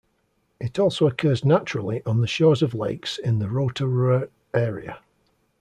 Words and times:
It 0.59 0.79
also 0.79 1.05
occurs 1.05 1.45
naturally 1.45 2.01
on 2.07 2.21
the 2.21 2.27
shores 2.27 2.63
of 2.63 2.73
lakes 2.73 3.19
in 3.19 3.37
the 3.37 3.49
Rotorua 3.49 4.29
area. 4.51 4.97